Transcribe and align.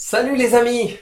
Salut 0.00 0.36
les 0.36 0.54
amis 0.54 0.96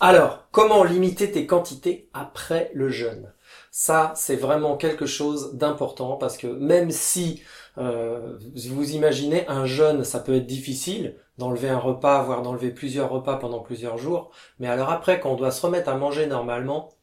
Alors, 0.00 0.48
comment 0.50 0.82
limiter 0.82 1.30
tes 1.30 1.46
quantités 1.46 2.08
après 2.14 2.70
le 2.72 2.88
jeûne? 2.88 3.30
Ça, 3.70 4.14
c'est 4.16 4.36
vraiment 4.36 4.78
quelque 4.78 5.04
chose 5.04 5.56
d'important 5.56 6.16
parce 6.16 6.38
que 6.38 6.46
même 6.46 6.90
si 6.90 7.42
euh, 7.76 8.38
vous 8.56 8.92
imaginez 8.92 9.46
un 9.46 9.66
jeûne, 9.66 10.04
ça 10.04 10.20
peut 10.20 10.36
être 10.36 10.46
difficile 10.46 11.18
d'enlever 11.36 11.68
un 11.68 11.78
repas, 11.78 12.22
voire 12.22 12.40
d'enlever 12.40 12.70
plusieurs 12.70 13.10
repas 13.10 13.36
pendant 13.36 13.60
plusieurs 13.60 13.98
jours, 13.98 14.30
mais 14.58 14.68
alors 14.68 14.88
après, 14.88 15.20
quand 15.20 15.32
on 15.32 15.36
doit 15.36 15.50
se 15.50 15.60
remettre 15.60 15.90
à 15.90 15.98
manger 15.98 16.26
normalement, 16.26 16.94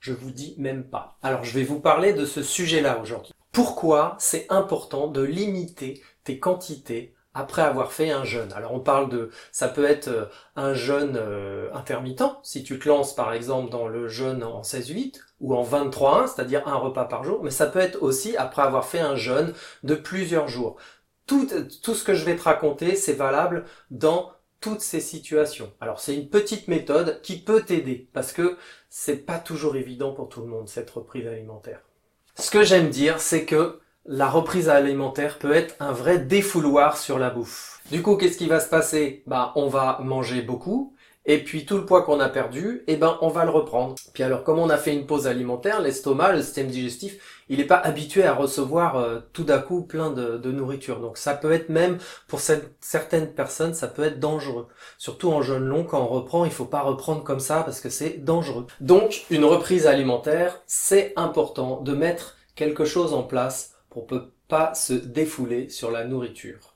je 0.00 0.12
vous 0.12 0.32
dis 0.32 0.56
même 0.58 0.82
pas. 0.82 1.18
Alors, 1.22 1.44
je 1.44 1.56
vais 1.56 1.64
vous 1.64 1.78
parler 1.78 2.12
de 2.12 2.24
ce 2.24 2.42
sujet-là 2.42 2.98
aujourd'hui. 3.00 3.32
Pourquoi 3.52 4.16
c'est 4.18 4.46
important 4.50 5.06
de 5.06 5.22
limiter 5.22 6.02
tes 6.24 6.40
quantités 6.40 7.14
après 7.38 7.62
avoir 7.62 7.92
fait 7.92 8.10
un 8.10 8.24
jeûne. 8.24 8.52
Alors 8.52 8.74
on 8.74 8.80
parle 8.80 9.08
de, 9.08 9.30
ça 9.52 9.68
peut 9.68 9.84
être 9.84 10.08
euh, 10.08 10.24
un 10.56 10.74
jeûne 10.74 11.16
euh, 11.16 11.70
intermittent, 11.72 12.24
si 12.42 12.64
tu 12.64 12.80
te 12.80 12.88
lances 12.88 13.14
par 13.14 13.32
exemple 13.32 13.70
dans 13.70 13.86
le 13.86 14.08
jeûne 14.08 14.42
en 14.42 14.62
16-8 14.62 15.20
ou 15.40 15.54
en 15.54 15.62
23-1, 15.62 16.26
c'est-à-dire 16.26 16.66
un 16.66 16.74
repas 16.74 17.04
par 17.04 17.22
jour, 17.22 17.44
mais 17.44 17.52
ça 17.52 17.66
peut 17.66 17.78
être 17.78 18.02
aussi 18.02 18.36
après 18.36 18.62
avoir 18.62 18.86
fait 18.86 18.98
un 18.98 19.14
jeûne 19.14 19.54
de 19.84 19.94
plusieurs 19.94 20.48
jours. 20.48 20.76
Tout, 21.26 21.48
tout 21.82 21.94
ce 21.94 22.02
que 22.02 22.14
je 22.14 22.24
vais 22.24 22.34
te 22.36 22.42
raconter, 22.42 22.96
c'est 22.96 23.12
valable 23.12 23.64
dans 23.92 24.32
toutes 24.60 24.80
ces 24.80 25.00
situations. 25.00 25.72
Alors 25.80 26.00
c'est 26.00 26.16
une 26.16 26.28
petite 26.28 26.66
méthode 26.66 27.20
qui 27.22 27.40
peut 27.40 27.62
t'aider 27.62 28.08
parce 28.12 28.32
que 28.32 28.56
c'est 28.90 29.24
pas 29.24 29.38
toujours 29.38 29.76
évident 29.76 30.12
pour 30.12 30.28
tout 30.28 30.40
le 30.40 30.48
monde 30.48 30.68
cette 30.68 30.90
reprise 30.90 31.28
alimentaire. 31.28 31.82
Ce 32.36 32.50
que 32.50 32.64
j'aime 32.64 32.90
dire, 32.90 33.20
c'est 33.20 33.44
que 33.44 33.78
la 34.10 34.26
reprise 34.30 34.70
alimentaire 34.70 35.38
peut 35.38 35.52
être 35.52 35.74
un 35.80 35.92
vrai 35.92 36.18
défouloir 36.18 36.96
sur 36.96 37.18
la 37.18 37.28
bouffe. 37.28 37.80
Du 37.90 38.00
coup, 38.00 38.16
qu'est-ce 38.16 38.38
qui 38.38 38.46
va 38.46 38.58
se 38.58 38.70
passer? 38.70 39.22
Bah, 39.26 39.52
on 39.54 39.68
va 39.68 39.98
manger 40.02 40.40
beaucoup, 40.40 40.94
et 41.26 41.44
puis 41.44 41.66
tout 41.66 41.76
le 41.76 41.84
poids 41.84 42.00
qu'on 42.04 42.18
a 42.20 42.30
perdu, 42.30 42.84
eh 42.86 42.96
ben, 42.96 43.18
on 43.20 43.28
va 43.28 43.44
le 43.44 43.50
reprendre. 43.50 43.96
Puis 44.14 44.22
alors, 44.22 44.44
comme 44.44 44.58
on 44.58 44.70
a 44.70 44.78
fait 44.78 44.94
une 44.94 45.04
pause 45.04 45.26
alimentaire, 45.26 45.82
l'estomac, 45.82 46.32
le 46.32 46.40
système 46.40 46.68
digestif, 46.68 47.44
il 47.50 47.58
n'est 47.58 47.66
pas 47.66 47.76
habitué 47.76 48.24
à 48.24 48.32
recevoir 48.32 48.96
euh, 48.96 49.18
tout 49.34 49.44
d'un 49.44 49.58
coup 49.58 49.82
plein 49.82 50.10
de, 50.10 50.38
de, 50.38 50.52
nourriture. 50.52 51.00
Donc 51.00 51.18
ça 51.18 51.34
peut 51.34 51.52
être 51.52 51.68
même, 51.68 51.98
pour 52.28 52.40
certaines 52.40 53.34
personnes, 53.34 53.74
ça 53.74 53.88
peut 53.88 54.04
être 54.04 54.20
dangereux. 54.20 54.68
Surtout 54.96 55.30
en 55.30 55.42
jeûne 55.42 55.66
long, 55.66 55.84
quand 55.84 56.00
on 56.00 56.06
reprend, 56.06 56.46
il 56.46 56.50
faut 56.50 56.64
pas 56.64 56.80
reprendre 56.80 57.24
comme 57.24 57.40
ça 57.40 57.62
parce 57.62 57.82
que 57.82 57.90
c'est 57.90 58.24
dangereux. 58.24 58.66
Donc, 58.80 59.26
une 59.28 59.44
reprise 59.44 59.86
alimentaire, 59.86 60.62
c'est 60.66 61.12
important 61.16 61.82
de 61.82 61.92
mettre 61.92 62.36
quelque 62.54 62.86
chose 62.86 63.12
en 63.12 63.22
place 63.22 63.74
pour 63.90 64.06
peut 64.06 64.32
pas 64.48 64.74
se 64.74 64.92
défouler 64.92 65.68
sur 65.68 65.90
la 65.90 66.04
nourriture. 66.04 66.74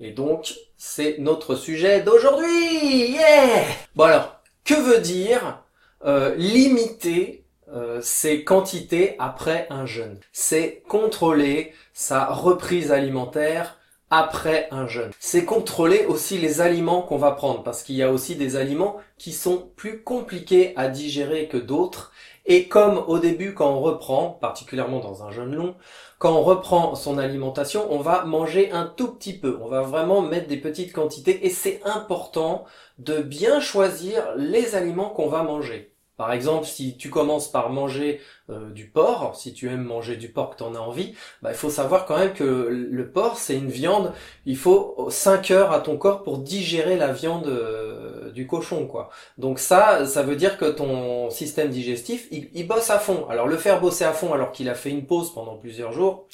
Et 0.00 0.10
donc, 0.10 0.54
c'est 0.76 1.16
notre 1.18 1.54
sujet 1.54 2.02
d'aujourd'hui. 2.02 3.12
Yeah 3.12 3.64
bon 3.94 4.04
alors, 4.04 4.40
que 4.64 4.74
veut 4.74 5.00
dire 5.00 5.62
euh, 6.04 6.34
limiter 6.34 7.44
euh, 7.72 8.00
ses 8.02 8.44
quantités 8.44 9.16
après 9.18 9.66
un 9.70 9.86
jeûne? 9.86 10.18
C'est 10.32 10.82
contrôler 10.88 11.72
sa 11.94 12.26
reprise 12.26 12.92
alimentaire 12.92 13.78
après 14.10 14.68
un 14.70 14.86
jeûne. 14.86 15.10
C'est 15.18 15.44
contrôler 15.44 16.04
aussi 16.06 16.38
les 16.38 16.60
aliments 16.60 17.02
qu'on 17.02 17.16
va 17.16 17.32
prendre 17.32 17.62
parce 17.62 17.82
qu'il 17.82 17.96
y 17.96 18.02
a 18.02 18.12
aussi 18.12 18.36
des 18.36 18.56
aliments 18.56 18.98
qui 19.18 19.32
sont 19.32 19.70
plus 19.76 20.02
compliqués 20.02 20.74
à 20.76 20.88
digérer 20.88 21.48
que 21.48 21.56
d'autres 21.56 22.12
et 22.46 22.68
comme 22.68 23.02
au 23.08 23.18
début, 23.18 23.54
quand 23.54 23.70
on 23.70 23.80
reprend, 23.80 24.30
particulièrement 24.40 25.00
dans 25.00 25.24
un 25.24 25.30
jeûne 25.30 25.54
long, 25.54 25.74
quand 26.18 26.32
on 26.32 26.42
reprend 26.42 26.94
son 26.94 27.18
alimentation, 27.18 27.92
on 27.92 27.98
va 27.98 28.24
manger 28.24 28.70
un 28.70 28.86
tout 28.86 29.08
petit 29.08 29.36
peu. 29.38 29.58
On 29.60 29.68
va 29.68 29.82
vraiment 29.82 30.22
mettre 30.22 30.48
des 30.48 30.56
petites 30.56 30.92
quantités 30.92 31.44
et 31.44 31.50
c'est 31.50 31.80
important 31.84 32.64
de 32.98 33.20
bien 33.20 33.60
choisir 33.60 34.24
les 34.36 34.74
aliments 34.76 35.10
qu'on 35.10 35.28
va 35.28 35.42
manger. 35.42 35.95
Par 36.16 36.32
exemple, 36.32 36.66
si 36.66 36.96
tu 36.96 37.10
commences 37.10 37.50
par 37.50 37.68
manger 37.68 38.20
euh, 38.48 38.70
du 38.70 38.86
porc, 38.86 39.36
si 39.36 39.52
tu 39.52 39.68
aimes 39.68 39.82
manger 39.84 40.16
du 40.16 40.28
porc 40.28 40.56
que 40.56 40.64
en 40.64 40.74
as 40.74 40.78
envie, 40.78 41.14
bah, 41.42 41.50
il 41.50 41.56
faut 41.56 41.68
savoir 41.68 42.06
quand 42.06 42.16
même 42.16 42.32
que 42.32 42.44
le 42.44 43.10
porc, 43.10 43.38
c'est 43.38 43.56
une 43.56 43.68
viande, 43.68 44.12
il 44.46 44.56
faut 44.56 45.08
5 45.10 45.50
heures 45.50 45.72
à 45.72 45.80
ton 45.80 45.98
corps 45.98 46.22
pour 46.22 46.38
digérer 46.38 46.96
la 46.96 47.12
viande 47.12 47.48
euh, 47.48 48.30
du 48.32 48.46
cochon. 48.46 48.86
quoi. 48.86 49.10
Donc 49.36 49.58
ça, 49.58 50.06
ça 50.06 50.22
veut 50.22 50.36
dire 50.36 50.56
que 50.56 50.64
ton 50.64 51.28
système 51.28 51.68
digestif, 51.68 52.28
il, 52.30 52.66
bosse 52.66 52.90
à 52.90 52.98
fond. 52.98 53.26
Alors 53.28 53.46
le 53.46 53.56
faire 53.58 53.80
bosser 53.80 54.04
à 54.04 54.12
fond 54.12 54.32
alors 54.32 54.52
qu'il 54.52 54.68
a 54.70 54.74
fait 54.74 54.90
une 54.90 55.06
pause 55.06 55.34
pendant 55.34 55.56
plusieurs 55.56 55.92
jours, 55.92 56.26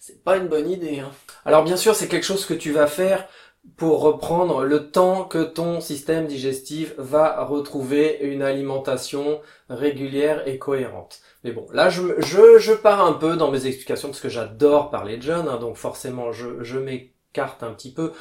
c'est 0.00 0.24
pas 0.24 0.38
une 0.38 0.48
bonne 0.48 0.70
idée. 0.70 1.00
Hein. 1.00 1.10
Alors 1.44 1.62
bien 1.62 1.76
sûr, 1.76 1.94
c'est 1.94 2.08
quelque 2.08 2.26
chose 2.26 2.46
que 2.46 2.54
tu 2.54 2.72
vas 2.72 2.86
faire 2.86 3.28
pour 3.76 4.00
reprendre 4.00 4.64
le 4.64 4.90
temps 4.90 5.24
que 5.24 5.42
ton 5.42 5.80
système 5.80 6.26
digestif 6.26 6.94
va 6.98 7.44
retrouver 7.44 8.18
une 8.22 8.42
alimentation 8.42 9.40
régulière 9.68 10.46
et 10.48 10.58
cohérente. 10.58 11.20
Mais 11.44 11.52
bon, 11.52 11.66
là 11.72 11.88
je, 11.90 12.02
je, 12.18 12.58
je 12.58 12.72
pars 12.72 13.04
un 13.04 13.12
peu 13.12 13.36
dans 13.36 13.50
mes 13.50 13.66
explications 13.66 14.08
parce 14.08 14.20
que 14.20 14.28
j'adore 14.28 14.90
parler 14.90 15.16
de 15.16 15.22
jeûne, 15.22 15.48
hein, 15.48 15.58
donc 15.58 15.76
forcément 15.76 16.32
je, 16.32 16.62
je 16.62 16.78
m'écarte 16.78 17.62
un 17.62 17.72
petit 17.72 17.92
peu. 17.92 18.12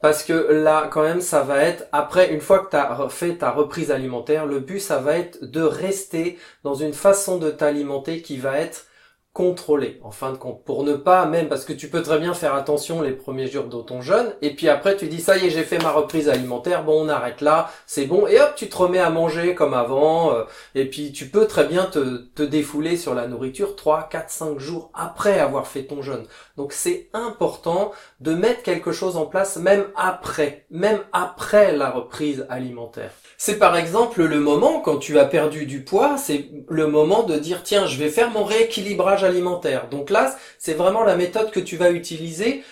Parce 0.00 0.22
que 0.22 0.34
là, 0.34 0.88
quand 0.92 1.02
même, 1.02 1.22
ça 1.22 1.40
va 1.44 1.62
être, 1.62 1.86
après, 1.90 2.30
une 2.30 2.42
fois 2.42 2.58
que 2.58 2.68
tu 2.68 2.76
as 2.76 3.08
fait 3.08 3.36
ta 3.36 3.50
reprise 3.50 3.90
alimentaire, 3.90 4.44
le 4.44 4.60
but, 4.60 4.78
ça 4.78 4.98
va 4.98 5.16
être 5.16 5.42
de 5.42 5.62
rester 5.62 6.38
dans 6.62 6.74
une 6.74 6.92
façon 6.92 7.38
de 7.38 7.50
t'alimenter 7.50 8.20
qui 8.20 8.36
va 8.36 8.58
être 8.58 8.84
contrôler 9.34 10.00
en 10.04 10.12
fin 10.12 10.30
de 10.30 10.36
compte. 10.36 10.62
Pour 10.64 10.84
ne 10.84 10.94
pas 10.94 11.26
même 11.26 11.48
parce 11.48 11.64
que 11.64 11.72
tu 11.72 11.88
peux 11.88 12.02
très 12.02 12.20
bien 12.20 12.34
faire 12.34 12.54
attention 12.54 13.02
les 13.02 13.10
premiers 13.10 13.48
jours 13.48 13.64
de 13.64 13.82
ton 13.82 14.00
jeûne 14.00 14.32
et 14.42 14.54
puis 14.54 14.68
après 14.68 14.96
tu 14.96 15.08
dis 15.08 15.20
ça 15.20 15.36
y 15.36 15.46
est 15.46 15.50
j'ai 15.50 15.64
fait 15.64 15.82
ma 15.82 15.90
reprise 15.90 16.28
alimentaire 16.28 16.84
bon 16.84 17.04
on 17.04 17.08
arrête 17.08 17.40
là 17.40 17.68
c'est 17.84 18.06
bon 18.06 18.28
et 18.28 18.40
hop 18.40 18.52
tu 18.54 18.68
te 18.68 18.76
remets 18.76 19.00
à 19.00 19.10
manger 19.10 19.56
comme 19.56 19.74
avant 19.74 20.32
euh, 20.32 20.44
et 20.76 20.88
puis 20.88 21.10
tu 21.10 21.26
peux 21.26 21.48
très 21.48 21.64
bien 21.64 21.86
te, 21.86 22.28
te 22.36 22.44
défouler 22.44 22.96
sur 22.96 23.12
la 23.12 23.26
nourriture 23.26 23.74
3 23.74 24.08
4 24.08 24.30
5 24.30 24.58
jours 24.60 24.90
après 24.94 25.40
avoir 25.40 25.66
fait 25.66 25.82
ton 25.82 26.00
jeûne. 26.00 26.26
Donc 26.56 26.72
c'est 26.72 27.08
important 27.12 27.90
de 28.20 28.34
mettre 28.34 28.62
quelque 28.62 28.92
chose 28.92 29.16
en 29.16 29.26
place 29.26 29.56
même 29.56 29.86
après 29.96 30.64
même 30.70 31.00
après 31.12 31.76
la 31.76 31.90
reprise 31.90 32.46
alimentaire 32.48 33.10
c'est 33.36 33.58
par 33.58 33.76
exemple 33.76 34.22
le 34.24 34.40
moment 34.40 34.80
quand 34.80 34.98
tu 34.98 35.18
as 35.18 35.24
perdu 35.24 35.66
du 35.66 35.82
poids 35.82 36.16
c'est 36.16 36.50
le 36.68 36.86
moment 36.86 37.22
de 37.22 37.36
dire 37.38 37.62
tiens 37.62 37.86
je 37.86 37.98
vais 37.98 38.10
faire 38.10 38.30
mon 38.30 38.44
rééquilibrage 38.44 39.24
alimentaire. 39.24 39.88
Donc 39.88 40.10
là, 40.10 40.34
c'est 40.58 40.74
vraiment 40.74 41.04
la 41.04 41.16
méthode 41.16 41.50
que 41.50 41.60
tu 41.60 41.76
vas 41.76 41.90
utiliser 41.90 42.62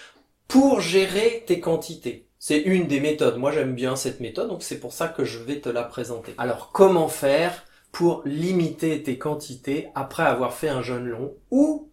pour 0.49 0.81
gérer 0.81 1.45
tes 1.47 1.61
quantités. 1.61 2.27
C'est 2.39 2.59
une 2.59 2.89
des 2.89 3.01
méthodes. 3.01 3.39
Moi, 3.39 3.53
j'aime 3.53 3.75
bien 3.75 3.97
cette 3.97 4.21
méthode, 4.21 4.49
donc 4.49 4.63
c'est 4.63 4.81
pour 4.81 4.93
ça 4.93 5.09
que 5.09 5.25
je 5.25 5.39
vais 5.39 5.61
te 5.61 5.69
la 5.69 5.85
présenter. 5.85 6.35
Alors, 6.39 6.71
comment 6.73 7.09
faire 7.09 7.65
pour 7.93 8.23
limiter 8.25 9.03
tes 9.03 9.17
quantités 9.17 9.89
après 9.95 10.25
avoir 10.25 10.53
fait 10.53 10.69
un 10.69 10.83
jeûne 10.83 11.07
long 11.07 11.35
ou 11.51 11.89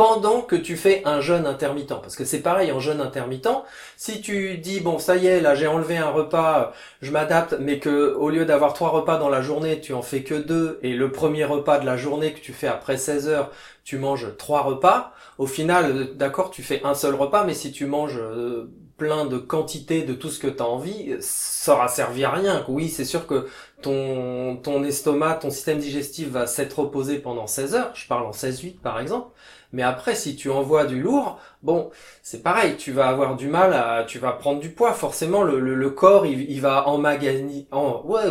pendant 0.00 0.40
que 0.40 0.56
tu 0.56 0.78
fais 0.78 1.02
un 1.04 1.20
jeûne 1.20 1.44
intermittent. 1.44 2.00
Parce 2.00 2.16
que 2.16 2.24
c'est 2.24 2.40
pareil 2.40 2.72
en 2.72 2.80
jeûne 2.80 3.02
intermittent. 3.02 3.50
Si 3.98 4.22
tu 4.22 4.56
dis 4.56 4.80
bon 4.80 4.98
ça 4.98 5.16
y 5.16 5.26
est 5.26 5.42
là 5.42 5.54
j'ai 5.54 5.66
enlevé 5.66 5.98
un 5.98 6.08
repas, 6.08 6.72
je 7.02 7.10
m'adapte, 7.10 7.56
mais 7.60 7.78
que 7.78 8.14
au 8.14 8.30
lieu 8.30 8.46
d'avoir 8.46 8.72
trois 8.72 8.88
repas 8.88 9.18
dans 9.18 9.28
la 9.28 9.42
journée, 9.42 9.78
tu 9.78 9.92
en 9.92 10.00
fais 10.00 10.22
que 10.22 10.34
deux, 10.34 10.78
et 10.82 10.94
le 10.94 11.12
premier 11.12 11.44
repas 11.44 11.78
de 11.78 11.84
la 11.84 11.98
journée 11.98 12.32
que 12.32 12.40
tu 12.40 12.54
fais 12.54 12.66
après 12.66 12.96
16 12.96 13.28
heures, 13.28 13.50
tu 13.84 13.98
manges 13.98 14.28
trois 14.38 14.62
repas. 14.62 15.12
Au 15.36 15.46
final, 15.46 16.16
d'accord, 16.16 16.50
tu 16.50 16.62
fais 16.62 16.80
un 16.82 16.94
seul 16.94 17.14
repas, 17.14 17.44
mais 17.44 17.52
si 17.52 17.70
tu 17.70 17.84
manges 17.84 18.18
euh, 18.18 18.70
plein 18.96 19.26
de 19.26 19.38
quantité 19.38 20.02
de 20.02 20.14
tout 20.14 20.28
ce 20.30 20.38
que 20.38 20.46
tu 20.46 20.62
as 20.62 20.66
envie, 20.66 21.16
ça 21.20 21.74
aura 21.74 21.88
servi 21.88 22.24
à 22.24 22.30
rien. 22.30 22.64
Oui, 22.68 22.88
c'est 22.88 23.04
sûr 23.04 23.26
que 23.26 23.48
ton, 23.82 24.56
ton 24.56 24.84
estomac, 24.84 25.34
ton 25.36 25.50
système 25.50 25.78
digestif 25.78 26.28
va 26.28 26.46
s'être 26.46 26.78
reposé 26.78 27.18
pendant 27.18 27.46
16 27.46 27.74
heures, 27.74 27.90
je 27.94 28.06
parle 28.06 28.26
en 28.26 28.32
16-8 28.32 28.78
par 28.78 29.00
exemple, 29.00 29.28
mais 29.72 29.82
après 29.82 30.14
si 30.14 30.36
tu 30.36 30.50
envoies 30.50 30.86
du 30.86 31.00
lourd, 31.00 31.38
bon, 31.62 31.90
c'est 32.22 32.42
pareil, 32.42 32.76
tu 32.76 32.92
vas 32.92 33.08
avoir 33.08 33.36
du 33.36 33.48
mal 33.48 33.72
à, 33.72 34.04
tu 34.04 34.18
vas 34.18 34.32
prendre 34.32 34.60
du 34.60 34.70
poids, 34.70 34.92
forcément 34.92 35.42
le, 35.42 35.60
le, 35.60 35.90
corps 35.90 36.26
il, 36.26 36.50
il, 36.50 36.60
va 36.60 36.88
emmagasiner, 36.88 37.66
en, 37.70 38.02
ouais, 38.04 38.22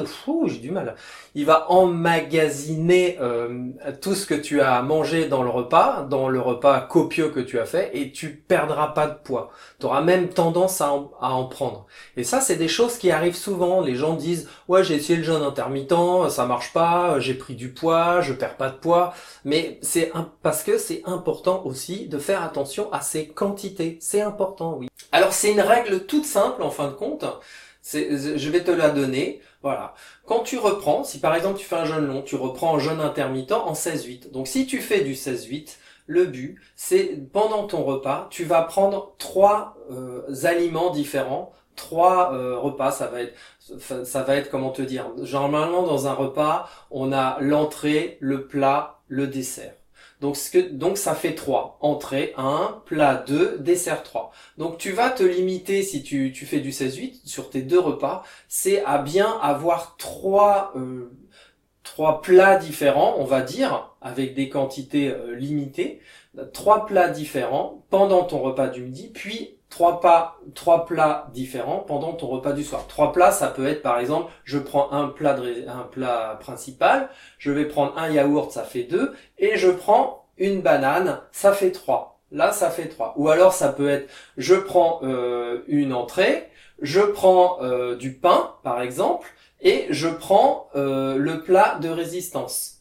j'ai 0.48 0.60
du 0.60 0.72
mal, 0.72 0.96
il 1.36 1.46
va 1.46 1.72
emmagasiner 1.72 3.18
euh, 3.22 3.68
tout 4.02 4.16
ce 4.16 4.26
que 4.26 4.34
tu 4.34 4.62
as 4.62 4.82
mangé 4.82 5.28
dans 5.28 5.44
le 5.44 5.50
repas, 5.50 6.04
dans 6.04 6.28
le 6.28 6.40
repas 6.40 6.82
copieux 6.82 7.30
que 7.30 7.40
tu 7.40 7.60
as 7.60 7.66
fait, 7.66 7.92
et 7.94 8.12
tu 8.12 8.30
perdras 8.30 8.88
pas 8.88 9.08
de 9.08 9.16
poids. 9.16 9.52
Tu 9.80 9.86
auras 9.86 10.02
même 10.02 10.30
tendance 10.30 10.82
à 10.82 10.92
en, 10.92 11.12
à 11.22 11.34
en 11.34 11.46
prendre. 11.46 11.86
Et 12.18 12.24
ça, 12.24 12.42
c'est 12.42 12.56
des 12.56 12.68
choses 12.68 12.98
qui 12.98 13.12
arrivent 13.12 13.36
souvent. 13.36 13.82
Les 13.82 13.96
gens 13.96 14.16
disent, 14.16 14.50
ouais, 14.68 14.84
j'ai 14.84 14.96
essayé 14.96 15.18
le 15.18 15.24
jeûne 15.24 15.39
intermittent, 15.42 16.30
ça 16.30 16.46
marche 16.46 16.74
pas, 16.74 17.20
j'ai 17.20 17.34
pris 17.34 17.56
du 17.56 17.74
poids, 17.74 18.22
je 18.22 18.34
perds 18.34 18.58
pas 18.58 18.70
de 18.70 18.78
poids. 18.78 19.14
Mais 19.46 19.80
c'est 19.82 20.12
parce 20.42 20.64
que 20.64 20.78
c'est 20.78 21.02
important 21.06 21.64
aussi 21.66 22.08
de 22.08 22.18
faire 22.18 22.44
attention 22.44 22.92
à 22.92 23.02
ces 23.02 23.28
quantités. 23.28 23.98
C'est 24.02 24.22
important, 24.22 24.76
oui. 24.78 24.90
Alors 25.12 25.34
c'est 25.34 25.52
une 25.52 25.62
règle 25.62 26.06
toute 26.06 26.26
simple 26.26 26.62
en 26.62 26.70
fin 26.70 26.88
de 26.88 26.94
compte. 26.94 27.26
Je 27.92 28.50
vais 28.50 28.64
te 28.64 28.72
la 28.72 28.90
donner. 28.90 29.42
Voilà. 29.62 29.94
Quand 30.26 30.40
tu 30.40 30.58
reprends, 30.58 31.04
si 31.04 31.20
par 31.20 31.36
exemple 31.36 31.60
tu 31.60 31.66
fais 31.66 31.76
un 31.76 31.86
jeûne 31.86 32.06
long, 32.06 32.22
tu 32.22 32.36
reprends 32.36 32.76
un 32.76 32.80
jeûne 32.80 33.02
intermittent 33.02 33.52
en 33.52 33.74
16-8. 33.74 34.32
Donc 34.32 34.48
si 34.48 34.66
tu 34.68 34.80
fais 34.80 35.02
du 35.02 35.16
16-8, 35.16 35.76
le 36.10 36.26
but, 36.26 36.60
c'est 36.76 37.20
pendant 37.32 37.68
ton 37.68 37.84
repas, 37.84 38.28
tu 38.32 38.44
vas 38.44 38.64
prendre 38.64 39.14
trois 39.20 39.78
euh, 39.92 40.24
aliments 40.44 40.90
différents 40.90 41.54
trois 41.76 42.34
euh, 42.34 42.58
repas. 42.58 42.92
Ça 42.92 43.08
va 43.08 43.22
être, 43.22 43.36
ça 44.06 44.24
va 44.24 44.36
être 44.36 44.50
comment 44.50 44.72
te 44.72 44.82
dire. 44.82 45.10
Normalement, 45.32 45.84
dans 45.84 46.08
un 46.08 46.14
repas, 46.14 46.70
on 46.92 47.14
a 47.14 47.38
l'entrée, 47.40 48.18
le 48.20 48.48
plat, 48.48 49.00
le 49.08 49.28
dessert. 49.28 49.74
Donc, 50.20 50.36
ce 50.36 50.52
que, 50.52 50.58
donc 50.60 50.98
ça 50.98 51.16
fait 51.16 51.34
trois. 51.34 51.78
Entrée 51.80 52.34
1, 52.38 52.82
plat 52.86 53.16
2, 53.16 53.60
dessert 53.60 54.04
3. 54.04 54.32
Donc 54.58 54.78
tu 54.78 54.92
vas 54.92 55.10
te 55.10 55.24
limiter, 55.24 55.82
si 55.82 56.04
tu, 56.04 56.34
tu 56.34 56.46
fais 56.46 56.60
du 56.60 56.72
16-8, 56.72 57.22
sur 57.26 57.50
tes 57.50 57.62
deux 57.62 57.80
repas, 57.80 58.24
c'est 58.50 58.84
à 58.84 58.98
bien 58.98 59.40
avoir 59.42 59.96
trois, 59.96 60.74
euh, 60.76 61.10
trois 61.84 62.22
plats 62.22 62.58
différents, 62.58 63.16
on 63.18 63.24
va 63.24 63.42
dire, 63.42 63.89
avec 64.02 64.34
des 64.34 64.50
quantités 64.50 65.10
euh, 65.10 65.36
limitées. 65.36 66.02
Trois 66.54 66.86
plats 66.86 67.10
différents 67.10 67.84
pendant 67.90 68.24
ton 68.24 68.40
repas 68.40 68.68
du 68.68 68.84
midi, 68.84 69.12
puis 69.14 69.58
trois 69.70 70.00
plats 70.00 71.28
différents 71.34 71.80
pendant 71.80 72.14
ton 72.14 72.28
repas 72.28 72.54
du 72.54 72.64
soir. 72.64 72.88
Trois 72.88 73.12
plats, 73.12 73.32
ça 73.32 73.48
peut 73.48 73.68
être 73.68 73.82
par 73.82 74.00
exemple, 74.00 74.32
je 74.44 74.58
prends 74.58 74.92
un 74.92 75.08
plat 75.08 75.38
un 75.68 75.84
plat 75.84 76.38
principal, 76.40 77.10
je 77.38 77.52
vais 77.52 77.66
prendre 77.66 77.98
un 77.98 78.10
yaourt, 78.10 78.52
ça 78.52 78.64
fait 78.64 78.84
deux, 78.84 79.14
et 79.38 79.58
je 79.58 79.70
prends 79.70 80.28
une 80.38 80.62
banane, 80.62 81.20
ça 81.32 81.52
fait 81.52 81.72
trois. 81.72 82.20
Là, 82.32 82.52
ça 82.52 82.70
fait 82.70 82.88
trois. 82.88 83.14
Ou 83.18 83.30
alors, 83.30 83.54
ça 83.54 83.70
peut 83.70 83.90
être, 83.90 84.10
je 84.38 84.54
prends 84.54 85.00
euh, 85.04 85.64
une 85.68 85.94
entrée, 85.94 86.48
je 86.82 87.02
prends 87.02 87.58
euh, 87.62 87.96
du 87.96 88.14
pain, 88.14 88.54
par 88.64 88.82
exemple, 88.82 89.28
et 89.62 89.88
je 89.90 90.08
prends 90.08 90.70
le 90.74 91.42
plat 91.44 91.80
de 91.82 91.90
résistance. 91.90 92.79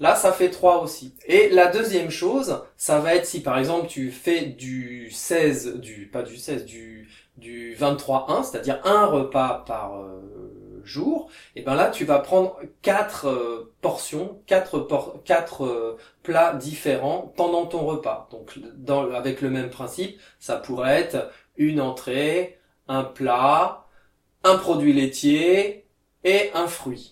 Là, 0.00 0.16
ça 0.16 0.32
fait 0.32 0.50
3 0.50 0.82
aussi. 0.82 1.14
Et 1.26 1.48
la 1.50 1.68
deuxième 1.68 2.10
chose, 2.10 2.62
ça 2.76 2.98
va 2.98 3.14
être 3.14 3.26
si 3.26 3.40
par 3.40 3.58
exemple 3.58 3.86
tu 3.86 4.10
fais 4.10 4.46
du 4.46 5.10
16, 5.10 5.76
du 5.76 6.08
pas 6.12 6.22
du 6.22 6.36
16, 6.36 6.64
du 6.64 7.08
du 7.36 7.74
23-1, 7.76 8.44
c'est-à-dire 8.44 8.80
un 8.84 9.06
repas 9.06 9.64
par 9.66 10.00
euh, 10.00 10.80
jour, 10.84 11.30
et 11.56 11.62
ben 11.62 11.74
là 11.74 11.88
tu 11.90 12.04
vas 12.04 12.18
prendre 12.18 12.58
quatre 12.82 13.28
euh, 13.28 13.72
portions, 13.80 14.40
quatre 14.46 14.86
quatre 15.24 15.64
euh, 15.64 15.96
plats 16.22 16.54
différents 16.54 17.32
pendant 17.36 17.66
ton 17.66 17.84
repas. 17.86 18.28
Donc 18.32 18.58
avec 19.14 19.40
le 19.40 19.50
même 19.50 19.70
principe, 19.70 20.18
ça 20.40 20.56
pourrait 20.56 21.00
être 21.00 21.30
une 21.56 21.80
entrée, 21.80 22.58
un 22.88 23.04
plat, 23.04 23.86
un 24.44 24.58
produit 24.58 24.92
laitier 24.92 25.86
et 26.24 26.50
un 26.54 26.66
fruit 26.66 27.11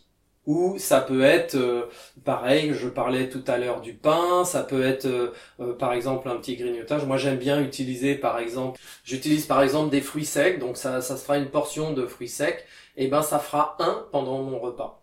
ou 0.51 0.79
ça 0.79 1.01
peut 1.01 1.23
être 1.23 1.55
euh, 1.55 1.83
pareil, 2.25 2.73
je 2.75 2.89
parlais 2.89 3.29
tout 3.29 3.45
à 3.47 3.57
l'heure 3.57 3.81
du 3.81 3.95
pain, 3.95 4.45
ça 4.45 4.65
peut 4.65 4.83
être 4.83 5.07
euh, 5.07 5.33
euh, 5.61 5.75
par 5.75 5.93
exemple 5.93 6.29
un 6.29 6.37
petit 6.37 6.57
grignotage. 6.57 7.05
Moi 7.05 7.19
j'aime 7.19 7.37
bien 7.37 7.61
utiliser 7.61 8.17
par 8.17 8.41
exemple, 8.41 8.81
j'utilise 9.05 9.47
par 9.47 9.63
exemple 9.63 9.91
des 9.91 10.01
fruits 10.01 10.25
secs, 10.25 10.59
donc 10.59 10.77
ça, 10.77 11.03
ça 11.03 11.15
fera 11.15 11.39
une 11.39 11.51
portion 11.51 11.93
de 11.93 12.05
fruits 12.05 12.29
secs, 12.29 12.65
et 12.97 13.07
ben 13.07 13.23
ça 13.23 13.39
fera 13.39 13.77
un 13.79 14.05
pendant 14.11 14.43
mon 14.43 14.59
repas. 14.59 15.01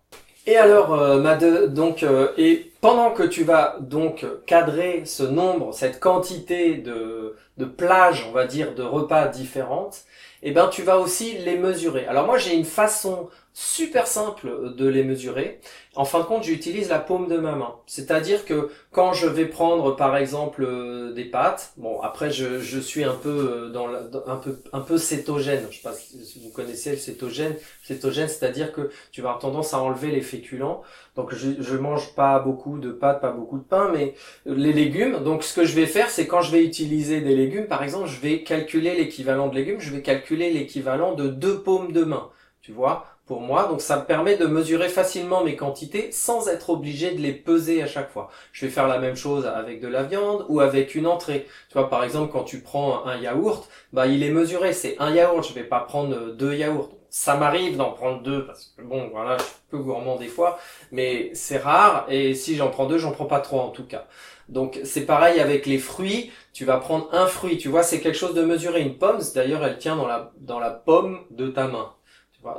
Et 0.48 0.58
alors, 0.58 0.94
euh, 0.94 1.68
donc, 1.68 2.06
et 2.38 2.72
pendant 2.82 3.12
que 3.12 3.24
tu 3.24 3.44
vas 3.44 3.78
donc 3.80 4.26
cadrer 4.46 5.04
ce 5.06 5.24
nombre, 5.24 5.74
cette 5.74 6.00
quantité 6.00 6.76
de, 6.76 7.36
de 7.58 7.66
plages, 7.66 8.26
on 8.30 8.32
va 8.32 8.46
dire, 8.46 8.76
de 8.76 8.84
repas 8.84 9.28
différentes, 9.28 10.04
et 10.44 10.52
ben 10.52 10.68
tu 10.68 10.84
vas 10.84 11.00
aussi 11.00 11.38
les 11.40 11.58
mesurer. 11.58 12.06
Alors 12.06 12.26
moi 12.26 12.38
j'ai 12.38 12.56
une 12.56 12.66
façon 12.66 13.30
super 13.54 14.06
simple 14.06 14.76
de 14.76 14.88
les 14.88 15.04
mesurer. 15.04 15.60
En 15.96 16.06
fin 16.06 16.20
de 16.20 16.26
compte, 16.26 16.44
j'utilise 16.44 16.90
la 16.90 17.00
paume 17.00 17.28
de 17.28 17.38
ma 17.38 17.54
main. 17.54 17.74
C'est-à-dire 17.88 18.46
que 18.46 18.70
quand 18.92 19.14
je 19.14 19.26
vais 19.26 19.48
prendre 19.48 19.96
par 19.96 20.16
exemple 20.16 20.64
euh, 20.64 21.12
des 21.14 21.26
pâtes, 21.26 21.74
bon 21.78 22.00
après 22.02 22.30
je, 22.30 22.60
je 22.60 22.80
suis 22.80 23.04
un 23.04 23.16
peu 23.16 23.30
euh, 23.30 23.70
dans, 23.70 23.88
un 24.28 24.36
peu 24.36 24.60
un 24.74 24.82
peu 24.82 25.00
cétogène. 25.00 25.66
Je 25.72 25.78
sais 25.78 25.82
pas 25.82 25.94
si 25.94 26.40
vous 26.40 26.52
connaissez 26.52 26.92
le 26.92 26.98
cétogène. 26.98 27.56
Cétogène, 27.84 28.28
c'est-à-dire 28.28 28.72
que 28.74 28.92
tu 29.12 29.24
vas 29.24 29.30
avoir 29.30 29.42
tendance 29.42 29.74
à 29.74 29.80
enlever 29.80 30.12
les 30.12 30.22
féculents. 30.22 30.84
Donc 31.16 31.34
je, 31.34 31.50
je 31.60 31.76
mange 31.78 32.14
pas 32.14 32.38
beaucoup 32.38 32.67
de 32.75 32.92
pâtes, 32.92 33.22
pas 33.22 33.31
beaucoup 33.31 33.58
de 33.58 33.64
pain, 33.64 33.90
mais 33.94 34.16
les 34.46 34.74
légumes. 34.74 35.24
Donc 35.24 35.44
ce 35.44 35.56
que 35.56 35.66
je 35.66 35.74
vais 35.75 35.86
faire, 35.86 36.10
c'est 36.10 36.28
quand 36.28 36.42
je 36.42 36.52
vais 36.52 36.66
utiliser 36.66 37.22
des 37.22 37.36
légumes, 37.36 37.68
par 37.68 37.84
exemple, 37.84 38.10
je 38.10 38.19
vais 38.19 38.44
calculer 38.44 38.96
l'équivalent 38.96 39.48
de 39.48 39.56
légumes, 39.56 39.80
je 39.80 39.92
vais 39.92 40.02
calculer 40.02 40.52
l'équivalent 40.52 41.14
de 41.14 41.30
deux 41.30 41.60
paumes 41.60 41.94
de 41.94 42.04
main. 42.04 42.30
Tu 42.62 42.74
vois 42.74 43.06
pour 43.28 43.42
moi. 43.42 43.68
Donc 43.68 43.81
ça 43.81 43.98
me 44.00 44.06
permet 44.06 44.38
de 44.38 44.48
mesurer 44.48 44.90
facilement 44.90 45.44
mes 45.44 45.56
quantités 45.56 46.12
sans 46.12 46.48
être 46.48 46.72
obligé 46.72 47.12
de 47.12 47.22
les 47.22 47.34
peser 47.34 47.84
à 47.84 47.88
chaque 47.88 48.10
fois. 48.12 48.30
Je 48.54 48.66
vais 48.66 48.72
faire 48.72 48.88
la 48.88 48.98
même 49.00 49.16
chose 49.16 49.46
avec 49.46 49.81
de 49.81 49.88
la 49.88 50.04
viande 50.04 50.46
ou 50.50 50.62
avec 50.62 50.96
une 50.96 51.06
entrée. 51.06 51.46
Tu 51.69 51.74
vois, 51.74 51.90
par 51.90 52.04
exemple, 52.04 52.31
quand 52.31 52.44
tu 52.44 52.62
prends 52.62 53.06
un 53.06 53.18
yaourt, 53.18 53.69
bah 53.94 54.08
il 54.08 54.24
est 54.24 54.31
mesuré, 54.31 54.74
c'est 54.74 54.96
un 55.00 55.14
yaourt. 55.14 55.48
Je 55.48 55.54
vais 55.54 55.64
pas 55.64 55.81
prendre 55.81 56.31
deux 56.31 56.56
yaourts. 56.56 56.97
Ça 57.09 57.36
m'arrive 57.36 57.77
d'en 57.77 57.92
prendre 57.92 58.21
deux 58.21 58.45
parce 58.45 58.74
que 58.75 58.81
bon, 58.81 59.09
voilà, 59.12 59.38
je 59.38 59.44
suis 59.44 59.54
peu 59.69 59.77
gourmand 59.80 60.18
des 60.18 60.27
fois, 60.27 60.59
mais 60.92 61.31
c'est 61.33 61.57
rare. 61.57 62.06
Et 62.09 62.33
si 62.33 62.56
j'en 62.56 62.69
prends 62.69 62.86
deux, 62.86 62.98
j'en 62.98 63.12
prends 63.12 63.25
pas 63.25 63.39
trois 63.39 63.63
en 63.63 63.69
tout 63.69 63.86
cas. 63.86 64.07
Donc 64.50 64.80
c'est 64.83 65.06
pareil 65.06 65.39
avec 65.39 65.65
les 65.65 65.77
fruits. 65.77 66.31
Tu 66.54 66.65
vas 66.65 66.77
prendre 66.77 67.09
un 67.13 67.27
fruit. 67.27 67.57
Tu 67.57 67.69
vois, 67.69 67.83
c'est 67.83 68.01
quelque 68.01 68.18
chose 68.18 68.33
de 68.33 68.44
mesuré. 68.44 68.81
Une 68.81 68.98
pomme, 68.98 69.19
d'ailleurs, 69.36 69.63
elle 69.63 69.77
tient 69.77 69.95
dans 69.95 70.07
la 70.07 70.31
dans 70.38 70.59
la 70.59 70.71
pomme 70.71 71.19
de 71.31 71.48
ta 71.50 71.68
main. 71.68 71.94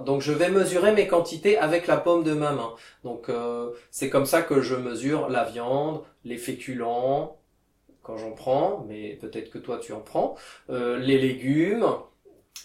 Donc 0.05 0.21
je 0.23 0.33
vais 0.33 0.51
mesurer 0.51 0.93
mes 0.93 1.07
quantités 1.07 1.57
avec 1.59 1.87
la 1.87 1.97
paume 1.97 2.25
de 2.25 2.33
ma 2.33 2.53
main. 2.53 2.75
Donc 3.05 3.29
euh, 3.29 3.71
c'est 3.91 4.11
comme 4.11 4.27
ça 4.27 4.43
que 4.43 4.61
je 4.61 4.75
mesure 4.75 5.29
la 5.29 5.45
viande, 5.45 6.03
les 6.25 6.37
féculents, 6.37 7.39
quand 8.03 8.17
j'en 8.17 8.33
prends, 8.33 8.85
mais 8.89 9.17
peut-être 9.21 9.51
que 9.51 9.59
toi 9.59 9.79
tu 9.79 9.93
en 9.93 10.01
prends, 10.01 10.37
euh, 10.71 10.99
les 10.99 11.19
légumes, 11.19 11.87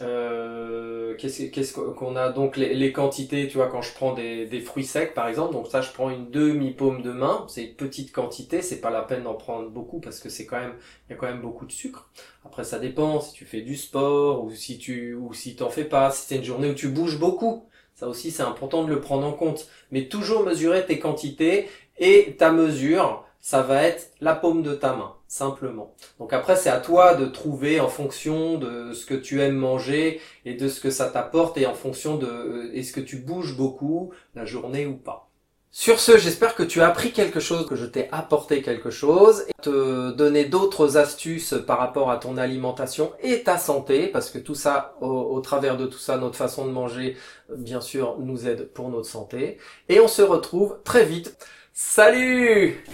euh, 0.01 1.16
qu'est-ce 1.16 1.74
qu'on 1.74 2.16
a 2.16 2.30
donc 2.30 2.57
les, 2.57 2.92
quantités, 2.92 3.48
tu 3.48 3.57
vois, 3.57 3.68
quand 3.68 3.81
je 3.81 3.94
prends 3.94 4.13
des, 4.13 4.45
des, 4.45 4.60
fruits 4.60 4.86
secs 4.86 5.13
par 5.13 5.28
exemple, 5.28 5.54
donc 5.54 5.68
ça 5.68 5.81
je 5.81 5.92
prends 5.92 6.10
une 6.10 6.31
demi 6.31 6.72
paume 6.72 7.01
de 7.04 7.12
main, 7.12 7.45
c'est 7.48 7.63
une 7.63 7.75
petite 7.75 8.12
quantité, 8.12 8.62
c'est 8.62 8.81
pas 8.81 8.90
la 8.90 9.04
peine 9.04 9.24
d'en 9.24 9.36
prendre 9.36 9.69
beaucoup 9.69 10.00
parce 10.00 10.19
que 10.19 10.30
c'est 10.30 10.45
quand 10.45 10.60
même, 10.60 10.74
il 11.07 11.12
y 11.12 11.16
a 11.16 11.18
quand 11.18 11.28
même 11.28 11.42
beaucoup 11.42 11.66
de 11.66 11.72
sucre. 11.72 12.10
Après 12.45 12.63
ça 12.63 12.80
dépend 12.80 13.22
si 13.22 13.34
tu 13.34 13.45
fais 13.45 13.62
du 13.62 13.75
sport 13.75 14.44
ou 14.44 14.51
si 14.51 14.80
tu 14.80 15.13
ou 15.13 15.34
si 15.34 15.56
t'en 15.56 15.69
fais 15.69 15.86
pas, 15.86 16.10
si 16.12 16.25
c'est 16.28 16.38
une 16.38 16.44
journée 16.44 16.72
où 16.72 16.75
tu 16.75 16.88
bouges 16.88 17.19
beaucoup, 17.19 17.66
ça 17.94 18.07
aussi 18.07 18.31
c'est 18.31 18.44
important 18.44 18.84
de 18.84 18.90
le 18.90 19.00
prendre 19.00 19.28
en 19.28 19.34
compte. 19.34 19.68
Mais 19.92 20.07
toujours 20.07 20.44
mesurer 20.44 20.86
tes 20.86 21.00
quantités 21.00 21.69
et 22.00 22.36
ta 22.38 22.51
mesure, 22.51 23.25
ça 23.44 23.62
va 23.62 23.84
être 23.84 24.10
la 24.22 24.36
paume 24.36 24.63
de 24.63 24.74
ta 24.74 24.94
main 24.94 25.16
simplement. 25.28 25.94
Donc 26.18 26.31
après, 26.31 26.56
c'est 26.56 26.69
à 26.69 26.80
toi 26.80 27.13
de 27.13 27.25
trouver 27.25 27.81
en 27.81 27.90
fonction 27.90 28.57
de 28.57 28.94
ce 28.94 29.06
que 29.06 29.16
tu 29.16 29.42
aimes 29.42 29.57
manger 29.57 30.22
et 30.45 30.54
de 30.54 30.69
ce 30.69 30.80
que 30.80 30.90
ça 30.90 31.10
t'apporte 31.10 31.57
et 31.57 31.66
en 31.66 31.74
fonction 31.74 32.16
de 32.16 32.25
euh, 32.25 32.72
est-ce 32.74 32.94
que 32.94 33.02
tu 33.02 33.18
bouges 33.18 33.57
beaucoup 33.57 34.14
la 34.33 34.45
journée 34.45 34.85
ou 34.85 34.95
pas. 34.95 35.30
Sur 35.71 36.00
ce, 36.00 36.18
j'espère 36.18 36.56
que 36.56 36.64
tu 36.64 36.80
as 36.81 36.88
appris 36.88 37.12
quelque 37.12 37.42
chose, 37.42 37.68
que 37.68 37.76
je 37.76 37.85
t'ai 37.85 38.07
apporté 38.12 38.62
quelque 38.62 38.92
chose, 38.92 39.44
et 39.50 39.62
te 39.62 40.12
donner 40.12 40.45
d'autres 40.45 40.97
astuces 40.97 41.56
par 41.68 41.80
rapport 41.80 42.12
à 42.12 42.18
ton 42.18 42.38
alimentation 42.38 43.12
et 43.21 43.42
ta 43.42 43.57
santé, 43.57 44.07
parce 44.07 44.30
que 44.30 44.38
tout 44.38 44.56
ça, 44.56 44.95
au, 45.02 45.07
au, 45.07 45.42
travers 45.42 45.76
de 45.76 45.88
tout 45.88 45.97
ça, 45.97 46.18
notre 46.18 46.38
façon 46.38 46.66
de 46.66 46.71
manger, 46.71 47.18
bien 47.57 47.81
sûr, 47.81 48.18
nous 48.19 48.47
aide 48.47 48.69
pour 48.69 48.90
notre 48.90 49.09
santé. 49.09 49.57
Et 49.90 50.00
on 50.00 50.07
se 50.07 50.21
retrouve 50.21 50.78
très 50.85 51.04
vite. 51.04 51.35
Salut 51.73 52.85